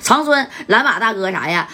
[0.00, 1.68] 长春蓝马大哥啥呀？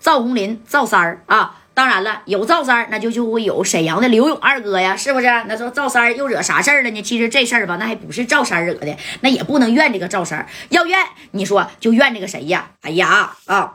[0.00, 1.54] 赵红林、赵三儿啊。
[1.74, 5.26] 当然了，有赵三儿，那就就会有沈阳的刘勇二哥呀，是不是？
[5.46, 7.00] 那说赵三儿又惹啥事儿了呢？
[7.00, 10.98] 其实这事儿吧，那还不是赵三儿惹的，那也不能怨这个赵三儿，要怨
[11.30, 12.70] 你说就怨这个谁呀？
[12.82, 13.74] 哎呀啊！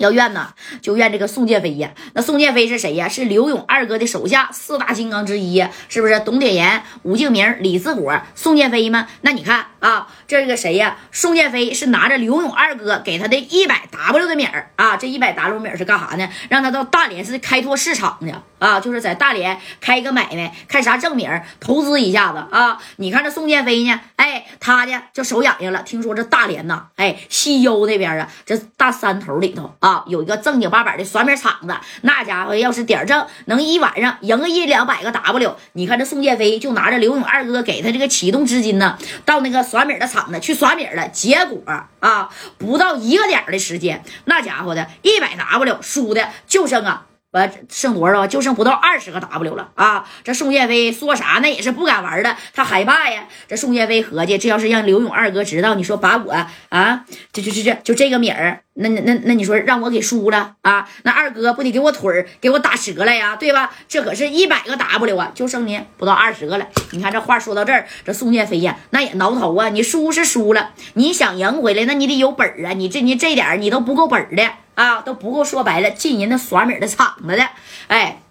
[0.00, 1.90] 要怨呢，就怨这个宋建飞呀。
[2.14, 3.06] 那宋建飞是谁呀？
[3.06, 6.18] 是刘勇二哥的手下四大金刚之一，是不是？
[6.20, 9.06] 董铁岩、吴敬明、李自国、宋建飞吗？
[9.20, 10.96] 那你看啊，这个谁呀？
[11.12, 16.28] 宋建飞是拿着刘勇二哥给他的一百 W 的米儿啊，这一百 W 米是干啥呢？
[16.48, 21.28] 让他到大连是开拓市场去啊，就是在大连开一个买卖，看啥正名
[21.60, 22.80] 投资一下子啊。
[22.96, 29.89] 你看这宋建飞呢，哎，他呢就手痒痒了，听说这大连呐，哎，西优那边啊，这大山头里头啊。
[29.90, 35.56] 啊有一个正经八百的甩米厂子，那家伙要是点正，能一晚上赢个一两百个 W。
[35.72, 41.08] 你看这宋建飞就拿着刘勇二哥给他这个启动资金呢，到那个甩米的厂子去甩米了。
[41.08, 41.60] 结果
[41.98, 47.06] 啊，不到一个点的时间，那家伙的一百 W 输的就剩啊。
[47.32, 48.26] 完剩多少？
[48.26, 50.04] 就剩不到二十个 W 了啊！
[50.24, 53.22] 这宋建飞说啥那也是不敢玩的，他害怕呀。
[53.46, 56.32] 这宋建飞合计，这要是让刘勇二哥知道，你说把我
[56.70, 60.88] 啊，这这这这就这个米儿，那那那你说让我给输了啊？
[61.02, 63.36] 那二哥不得给我腿儿给我打折了呀？
[63.36, 63.70] 对吧？
[63.88, 66.66] 这可是一百个 W 啊，就剩你不到二十个了。
[66.92, 69.68] 你看这话说到这儿，这宋建飞呀，那也挠头啊。
[69.68, 72.72] 你输是输了，你想赢回来，那你得有本儿啊。
[72.72, 74.50] 你这你这点你都不够本儿的。
[74.76, 77.46] 啊，都不够说白了进人那耍米的场子的，
[77.88, 78.22] 哎，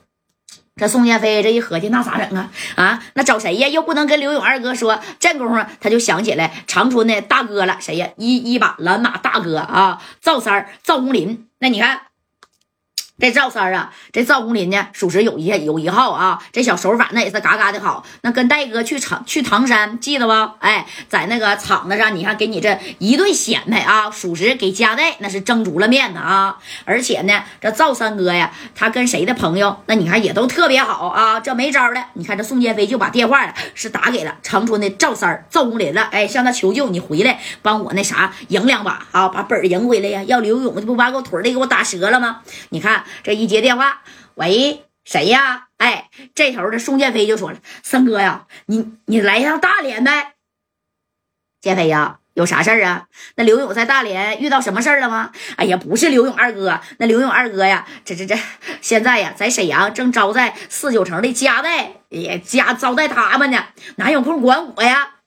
[0.80, 2.50] 这宋建飞这一合计，那咋整啊？
[2.76, 3.68] 啊，那找谁呀？
[3.68, 5.00] 又不能跟刘勇二哥说。
[5.20, 8.08] 这功夫他就想起来长春的大哥了，谁呀？
[8.18, 11.48] 一一把蓝马大哥啊，赵三赵红林。
[11.60, 12.09] 那你看。
[13.20, 16.42] 这赵三啊，这赵红林呢，属实有一有一号啊。
[16.54, 18.06] 这小手法那也是嘎嘎的好。
[18.22, 20.52] 那跟戴哥去长去唐山，记得不？
[20.60, 26.58] 哎，在那个场子上，你看给你这一顿显摆啊，属实给加代那是争足了面子啊。
[26.86, 31.42] 而且呢，这赵三哥呀，他跟谁的朋友，那你看也都特别好啊。
[31.42, 36.04] 这没招了，你看这宋建飞就把电话是打给了长春的赵三赵红林了。
[36.04, 40.24] 哎，向他求救，你回来帮我那啥赢两把啊，把本儿赢回来呀。
[40.24, 42.40] 要刘勇这不把我腿儿给我打折了吗？
[42.70, 43.04] 你看。
[43.24, 44.02] 这一接电话，
[44.36, 45.68] 喂，谁呀？
[45.78, 50.34] 哎，这头的宋建飞就说了：“三哥呀，你你来一趟大连呗。”
[51.62, 53.08] 建飞呀，有啥事儿啊？
[53.36, 55.32] 那刘勇在大连遇到什么事儿了吗？
[55.56, 58.38] 哎呀，不是刘勇二哥，那刘勇二哥呀，这这这，
[58.82, 65.19] 现在呀，在沈阳正招待四九城的家代，也家招待他们呢，哪有空管我呀？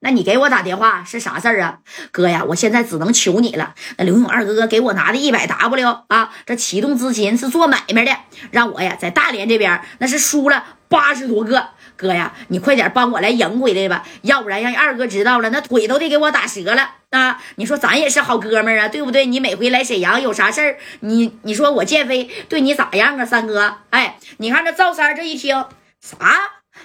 [0.00, 1.78] 那你给我打电话是啥事儿啊，
[2.10, 2.42] 哥呀？
[2.48, 3.74] 我现在只能求你了。
[3.98, 8.16] 那刘勇二哥哥给我拿的一百 W 啊，这启动资金是做买卖的，
[8.50, 11.68] 让我呀在大连这边那是输了八十多个。
[11.96, 17.42] 哥呀，你快点帮我来赢回来吧，要不然让二哥知道了，那腿都得给我打折了啊！
[17.56, 19.26] 你说咱也是好哥们儿啊，对不对？
[19.26, 23.76] 你每回来沈阳有啥事儿，你你说我建飞对你咋样啊，三哥？
[23.90, 25.62] 哎，你看这赵三这一听
[26.00, 26.16] 啥？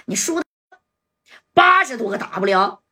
[0.04, 0.42] 你输
[1.54, 2.85] 八十多个 W。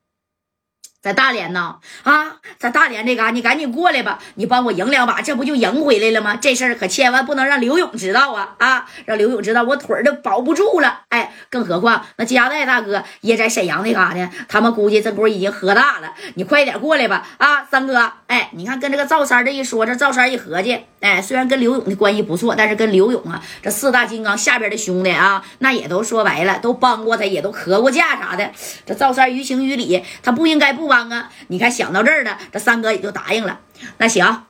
[1.04, 6.34] 在大连呢，啊，在大连这嘎，你赶紧过来吧，你帮我赢两把，这不就赢回来了吗？
[6.40, 8.54] 这事儿可千万不能让刘勇知道啊！
[8.56, 11.00] 啊，让刘勇知道我腿儿都保不住了。
[11.10, 16.14] 哎，更何况那加代大哥也在沈阳那嘎呢，他们估计这波已经喝大了。
[16.36, 28.50] 你快点过来吧，啊，三哥，哎，你看跟这个赵三这一说，这赵三一合计，哎，虽然跟刘勇的关系不错，但是跟刘勇啊，这四大金刚下边的兄弟啊，那也都说白了，都帮过他，也都磕过架啥的。
[28.86, 31.08] 这赵三于情于理，他不应该不帮帮。
[31.08, 31.28] 帮啊！
[31.48, 33.58] 你看想到这儿了，这三哥也就答应了。
[33.98, 34.46] 那行，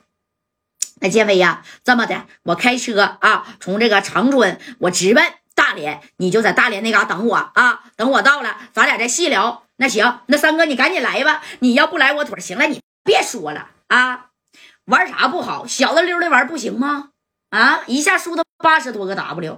[1.01, 5.25] 那建飞呀，这么的，我开车啊，从这个长春，我直奔
[5.55, 7.85] 大连，你就在大连那嘎等我啊。
[7.95, 9.63] 等我到了，咱俩再细聊。
[9.77, 11.41] 那行，那三哥你赶紧来吧。
[11.61, 14.27] 你要不来我腿行了，你别说了啊。
[14.85, 17.09] 玩啥不好，小子溜的玩不行吗？
[17.49, 19.57] 啊，一下输他八十多个 W。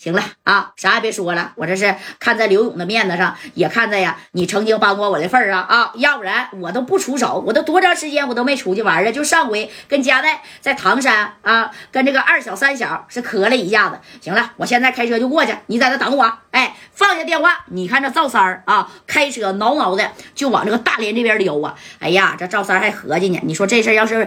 [0.00, 14.00] 行了啊，啥也别说了，我这是看在刘勇的面子上，也看在呀你曾经帮过我的份儿上啊，要不然我都不出手，我都多长时间我都没出去玩了，就上回跟佳代在唐山啊，跟这个二小三小是磕了一下子。
[14.22, 16.32] 行了，我现在开车就过去，你在那等我。
[16.50, 21.74] 哎，放下电话，你看这赵三儿啊，开车挠挠的就往这个大连这边溜啊。
[21.98, 24.26] 哎呀，这赵三还合计呢，你说这事要是。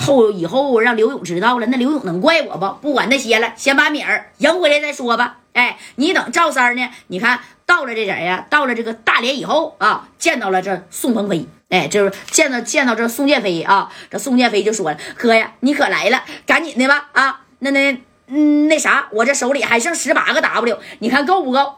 [0.00, 2.68] 后以后让刘勇知道了，那刘勇能怪我不？
[2.80, 5.38] 不管那些了，先把米儿赢回来再说吧。
[5.52, 6.88] 哎，你等赵三呢？
[7.08, 13.90] 你看到了这人呀，到了这个大连以后啊，见到了这宋鹏飞，哎，就是见到见到这宋建飞啊。
[14.10, 17.40] 这宋建飞就说了：“哥呀，你可来了，赶紧的吧啊！
[17.58, 21.74] 那那嗯那啥，我这手里还剩十八个 W，你看够不够？”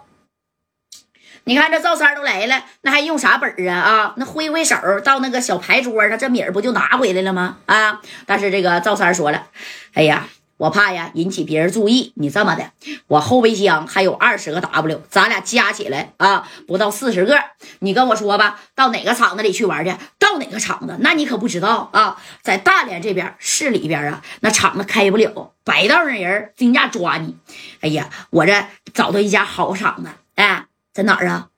[1.44, 3.78] 你看这赵三都来了，那还用啥本儿啊？
[3.78, 7.58] 啊，那挥挥手到那个小牌桌上，这米儿不就拿回来了吗？
[7.66, 8.00] 啊！
[8.26, 9.46] 但是这个赵三说了，
[9.94, 10.28] 哎呀。
[10.58, 12.12] 我怕呀，引起别人注意。
[12.14, 12.70] 你这么的，
[13.08, 17.36] 我后备箱还有二十个 W，咱俩加起来啊，不到四十个。
[17.80, 19.92] 你跟我说吧，到哪个厂子里去玩去？
[20.20, 20.96] 到哪个厂子？
[21.00, 27.34] 那你可不知道啊，在大连这边市里边啊，那厂子开不了，白道上人定价抓你。
[27.80, 28.54] 哎呀，我这
[28.94, 31.48] 找到一家好厂子，哎，在哪儿啊？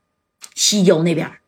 [0.54, 1.38] 西郊那边。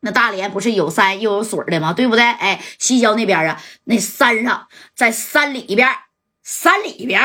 [0.00, 1.92] 那大连不是有山又有水的吗？
[1.92, 2.24] 对不对？
[2.24, 5.88] 哎，西郊那边啊，那山上，在山里边。
[6.42, 7.22] 山里边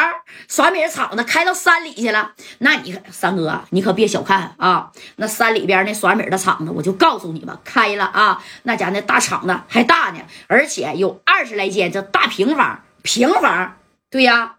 [0.47, 4.91] 耍米厂子开到山里去了，那你三哥，你可别小看啊！
[5.15, 8.43] 那山里边那耍米的厂子，我就告诉你吧，开了啊！
[8.63, 13.77] 那家那大厂子还大呢，而且有二十来间这大平房，平房，
[14.11, 14.57] 对呀。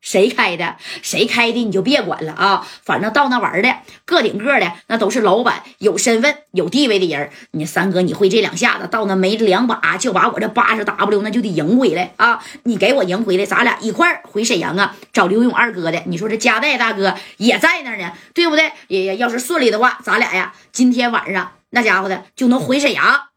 [0.00, 0.76] 谁开的？
[1.02, 1.64] 谁开的？
[1.64, 2.66] 你就别管了啊！
[2.82, 3.74] 反正到那玩的，
[4.04, 7.30] 个顶个的，那都是老板，有身份、有地位的人。
[7.52, 12.42] 你三哥，你会这两下子，到那没两把，就把我这八十 W 那就得赢回来啊！
[12.64, 16.02] 你给我赢回来，咱俩一块儿回沈阳啊，找刘勇二哥的。
[16.06, 18.72] 你说这加代大哥也在那呢，对不对？
[18.88, 23.29] 也要是顺利的话，咱俩呀，今天晚上那家伙的就能回沈阳。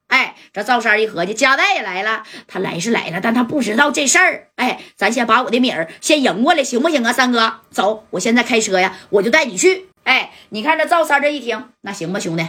[0.53, 4.49] 这赵三一合计，加代也来了，他来是来了，但他不知道这事儿。
[4.55, 7.61] 哎，咱先把我的米儿先赢过来，行不行啊，三哥？
[7.71, 9.87] 走，我现在开车呀，我就带你去。
[10.03, 12.45] 哎，你看这赵三这一听，那行吧，兄弟。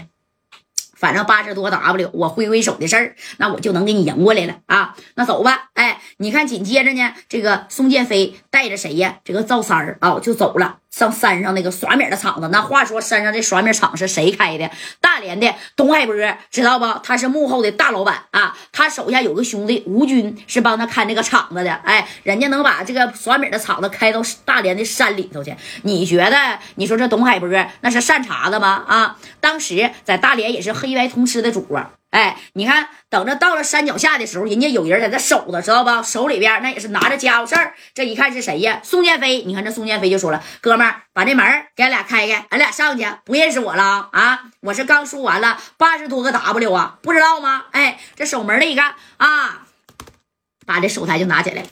[0.96, 4.96] 反正八十多 W，我挥挥手的事儿，那我就能给你赢过来了啊！
[5.16, 9.18] 那走吧，哎，你看紧接着呢，这个宋建飞带着谁呀？
[9.24, 12.48] 这个赵三儿啊，就走了，上山上那个耍米的厂子。
[12.52, 14.70] 那话说，山上这耍米厂是谁开的？
[15.00, 16.14] 大连的董海波，
[16.52, 16.86] 知道不？
[17.02, 18.56] 他是幕后的大老板啊！
[18.70, 21.72] 他手下有个兄弟吴军，是帮他看这个厂子的。
[21.72, 26.36] 哎，人家能把这个耍米的厂子开到大连的山里头去，你觉得？
[26.76, 27.48] 你说这董海波
[27.80, 28.84] 那是善茬子吗？
[28.86, 30.74] 啊，当时在大连也是。
[30.74, 31.92] 黑白通吃的主啊！
[32.14, 36.00] 哎，你看，等着到了山脚下的时候，人家有人在那守着，知道不？
[36.04, 37.74] 手里边那也是拿着家伙事儿。
[37.92, 38.78] 这一看是谁呀？
[38.84, 39.42] 宋建飞。
[39.42, 41.44] 你看这宋建飞就说了：“哥们儿，把这门
[41.74, 43.04] 给俺俩开开，俺俩上去。
[43.24, 44.44] 不认识我了啊？
[44.60, 47.64] 我是刚输完了八十多个 W 啊，不知道吗？
[47.72, 49.66] 哎，这守门的一看啊，
[50.64, 51.64] 把这手台就拿起来，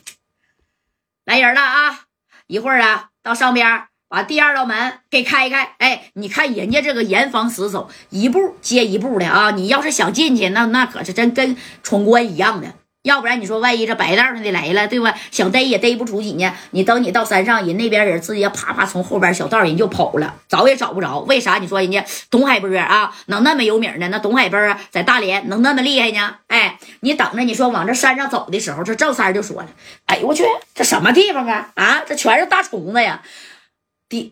[1.24, 2.00] 来人了啊！
[2.48, 9.52] 一会儿啊，到上边。”把第二道门给开开，哎，你看人家这个严防死守，一步接一步的啊！
[9.52, 12.66] 你要是想进去，那那可是真跟闯关一样的。
[13.04, 15.14] 要不然你说万一这白道上的来了，对吧？
[15.30, 16.52] 想逮也逮不出去呢。
[16.72, 21.20] 你等你到山上，人那边人直接啪啪从后边小道人就跑了，找也找不着。
[21.20, 21.56] 为啥？
[21.56, 24.08] 你说人家董海波啊，能那么有名呢？
[24.08, 26.36] 那董海波，在大连能那么厉害呢？
[26.48, 29.68] 哎，你等着，你说往这山上走的时候，这赵三就说了
[30.04, 30.44] ：“哎呦我去，
[30.74, 31.70] 这什么地方啊？
[31.74, 33.22] 啊，这全是大虫子呀！”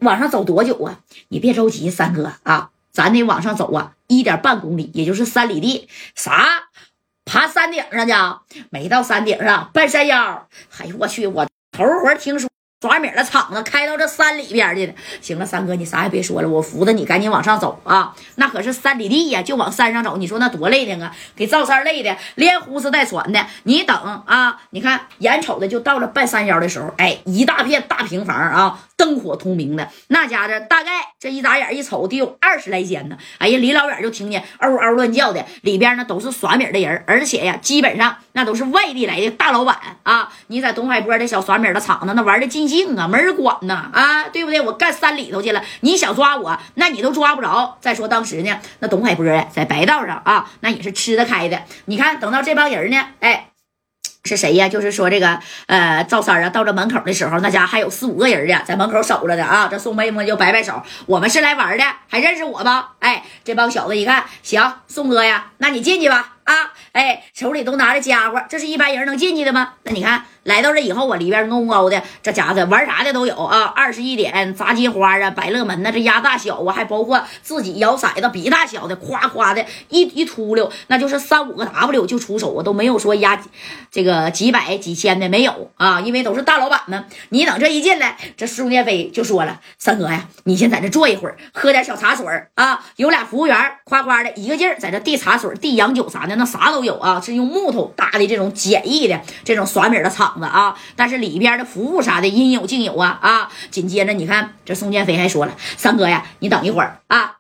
[0.03, 1.01] 往上走多久啊？
[1.29, 5.89] 你别着急，三哥啊，咱得往上走啊，一点半公里，也就是三里地。
[6.15, 6.65] 啥？
[7.25, 8.07] 爬山顶上
[8.49, 8.65] 去？
[8.71, 10.49] 没到山顶上，半山腰。
[10.79, 12.51] 哎呦我去，我头回听说。
[12.83, 14.95] 耍米的厂子开到这山里边去了。
[15.21, 18.15] 行了，三哥，你啥也别说了，我扶着你赶紧往上走啊！
[18.37, 20.17] 那可是三里地呀，就往山上走。
[20.17, 21.15] 你说那多累的啊！
[21.37, 23.47] 给赵三累的，连呼哧带喘的。
[23.65, 23.95] 你等
[24.25, 29.87] 啊，你看眼瞅着就到了半山腰的时候，哎，一大片大平房啊，灯火通明的。
[30.09, 33.19] 那家的大概这一眨眼一瞅，得有二十来间呢。
[33.37, 40.33] 哎呀，离老远就听见嗷嗷乱叫的，里边呢都是耍米的人，而且呀，基本上那都是外地来的大老板啊。
[40.47, 42.71] 你在东海波的小耍米的厂子，那玩的尽。
[42.71, 44.61] 兴啊，没人管呐啊，对不对？
[44.61, 47.77] 我干山里头去了，你想抓我，那你都抓不着。
[47.81, 51.61] 再说当时呢，那董海波呀在白道上啊，那也是吃得开的。
[51.87, 53.49] 你看，等到这帮人呢，哎，
[54.23, 54.69] 是谁呀？
[54.69, 59.67] 就是说这个呃，赵三啊，到这门口的时候，那家还有四五个人呢，在门口守着的啊。
[59.69, 62.93] 这宋妹妹就摆摆手，我们是来玩的，还认识我吧？
[63.01, 66.37] 哎，这帮小子一看，行，宋哥呀，那你进去吧。
[66.51, 69.75] 啊，哎，手里都拿着家伙，这是一般人能进去的吗？
[69.85, 73.67] 那你看，来到这以后啊，里边弄高的，这家伙玩啥的都有啊。
[73.67, 83.41] 二十一点砸金花啊，百乐门呐，这鸭大小啊，还包括自己摇骰子比大小的，夸夸的一一秃溜，那就是三五个 W 就出手啊，都没有说压
[83.93, 87.05] 这个几百几千的没有啊，因为都是大老板们。
[87.29, 92.27] 你等这一进来，这宋建飞就说了：“三哥呀，你先在这坐一会儿，喝点小茶水
[92.57, 96.40] 啊。”有俩服务员夸夸的一个劲儿在这递茶水、递洋酒啥的。
[96.41, 103.53] 那啥都有啊，是用木头搭的这种简易的这种耍米的厂子啊，但是里边的服务啥的应有尽有啊啊！
[103.71, 107.37] 紧接着你看，这宋建飞还说了：“三哥呀，你等一会儿啊，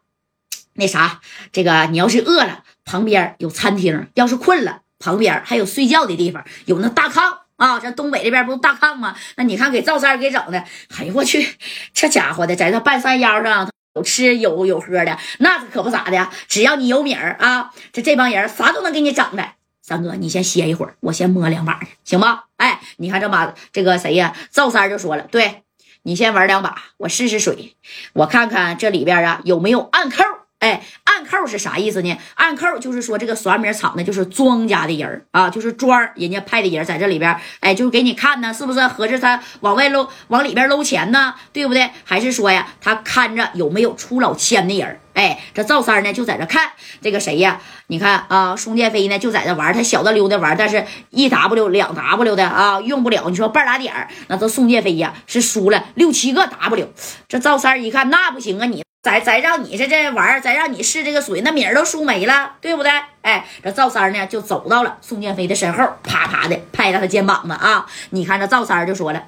[0.75, 7.80] 那啥，这个你要是饿了，旁边有餐厅；要是困了，旁边还有睡觉的地方，有那大炕啊。
[7.80, 9.16] 这东北这边不是大炕吗？
[9.37, 10.62] 那你看给赵三给整的，
[10.99, 11.57] 哎呦我去，
[11.95, 16.28] 这家伙的在这半山腰上。”有吃有有喝的，那可不咋的。
[16.49, 19.45] 只要你有米儿啊，这这帮人啥都能给你整的。
[19.83, 22.47] 三哥，你先歇一会儿，我先摸两把去，行吧？
[22.57, 24.35] 哎，你看这把这个谁呀？
[24.50, 25.64] 赵三就说了，对
[26.02, 27.76] 你先玩两把，我试试水，
[28.14, 30.25] 我看看这里边啊有没有暗扣。
[30.61, 32.17] 哎，暗扣是啥意思呢？
[32.35, 38.87] 暗扣就是说这个刷米厂的，就是庄家的人啊，就是庄人家派的人在这里边，哎，就给你看呢，是不是？
[38.87, 41.90] 合着他往外搂，往里边搂钱呢，对不对？
[42.05, 45.00] 还是说呀，他看着有没有出老千的人？
[45.14, 47.59] 哎，这赵三呢就在这看这个谁呀？
[47.87, 53.31] 你看啊，宋建飞呢就在这玩，他小的溜达玩，但是一 W 两 W 的啊，用不了。
[53.31, 56.93] 你说半打点那这宋建飞呀是输了六七个 W。
[57.29, 58.85] 这赵三一看，那不行啊，你。
[59.02, 62.92] 再再让你这这玩意儿，再让你试这个水，那米儿都输没了，对不对？
[63.23, 67.87] 哎，这赵三呢就走到了宋建飞的身后，啪啪的拍了他肩膀子啊！
[68.11, 69.25] 你看这赵三就说了：“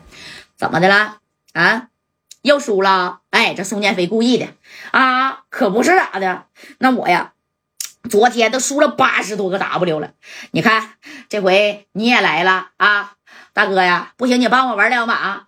[0.57, 1.17] 怎么的了？
[1.55, 1.88] 啊，
[2.43, 3.21] 又输了？
[3.31, 4.49] 哎，这宋建飞故意的
[4.91, 6.45] 啊，可不是咋的？
[6.79, 7.33] 那我呀，
[8.11, 10.11] 昨天都输了八十多个 W 了。
[10.50, 10.91] 你看
[11.31, 13.12] 这回你也来了啊，
[13.55, 15.47] 大哥呀，不行，你帮我玩两把。”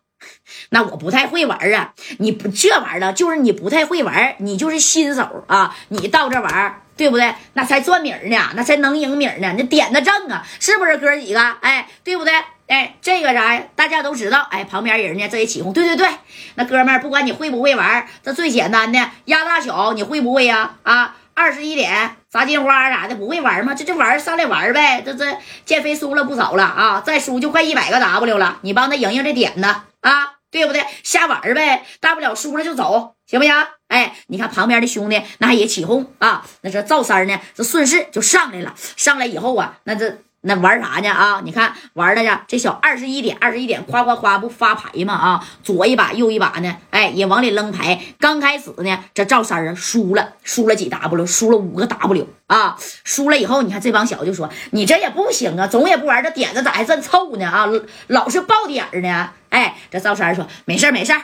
[0.70, 1.92] 那我不太会玩啊！
[2.18, 5.74] 你不这玩意儿就是你不太会玩，你就是新手啊！
[5.88, 7.34] 你到这玩，对不对？
[7.52, 11.40] 那才赚米呢，那才能赢米呢，那点子正啊，是不是哥几个？
[11.60, 12.32] 哎，对不对？
[12.66, 13.62] 哎，这个啥呀？
[13.76, 14.46] 大家都知道。
[14.50, 15.72] 哎，旁边人呢，这也起哄。
[15.72, 16.08] 对对对，
[16.54, 20.76] 那哥们儿，不管你会不会玩，这最简单的压大小，你会不会呀？
[20.82, 23.74] 啊，二十一点砸金花啥的，不会玩吗？
[23.74, 25.02] 这这玩上来玩呗。
[25.04, 25.26] 这这
[25.66, 28.58] 建飞输了不少了啊，再输就快一百个 W 了。
[28.62, 29.68] 你帮他赢赢这点子
[30.00, 30.33] 啊！
[30.54, 30.84] 对不对？
[31.02, 33.52] 瞎玩呗，大不了输了就走，行不行？
[33.88, 38.72] 哎，你看旁边的兄弟那也起哄啊，那这赵三呢，这顺势就上来了。
[38.96, 40.18] 上来以后啊，那这。
[40.46, 41.40] 那玩啥呢啊？
[41.42, 45.14] 你看玩的呀，这小二十一点，二十一点，夸夸夸不发牌吗？
[45.14, 47.98] 啊，左一把右一把呢，哎，也往里扔牌。
[48.20, 52.76] 刚开始呢，这赵三儿输了，输了几 W，输了五个 W 啊。
[53.04, 57.48] 输了以后，你看这帮小子就说：“你这也不行啊，总也不玩，这点子咋还真凑呢？
[57.48, 57.66] 啊，
[58.08, 61.14] 老是爆点呢。”哎，这赵三儿说：“没事没事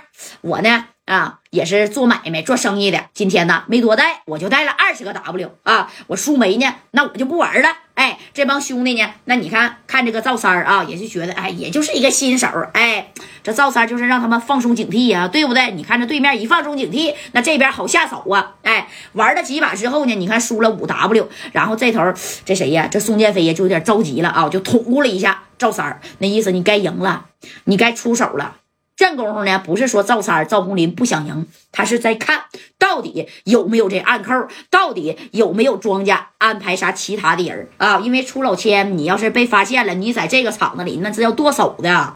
[0.41, 3.07] 我呢。”啊，也是做买卖做生意的。
[3.13, 5.91] 今天呢，没多带，我就带了二十个 W 啊。
[6.07, 7.69] 我输没呢，那我就不玩了。
[7.95, 12.47] 哎，这帮兄弟呢，那你看看这个赵三儿啊，也是觉得，哎，也就是一个新手。
[12.75, 13.11] 哎，
[13.43, 15.73] 这赵三就是让他们放松警惕呀，对不对？
[15.73, 18.55] 你看这对面一放松警惕，那这边好下手啊。
[18.63, 22.01] 哎，玩了几把之后呢，你看输了五 W，然后这头
[22.45, 22.87] 这谁呀？
[22.89, 27.27] 这宋建飞呀就有点着急了啊，就捅咕了一下赵三儿，那意思你该赢了，
[27.65, 28.59] 你该出手了。
[29.01, 32.43] 这功夫呢，不是说赵三赵红林不想赢，他是在看
[32.79, 37.99] 到底有没有这暗扣，到底有没有庄家安排啥其他的人啊？
[38.01, 42.15] 因为出老千，你要是被发现了，你在这个场子里那是要剁手的。